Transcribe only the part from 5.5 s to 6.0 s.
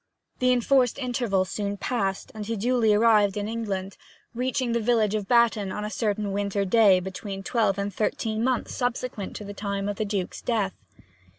on a